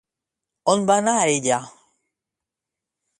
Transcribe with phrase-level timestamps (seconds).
[0.73, 1.59] On va anar ella?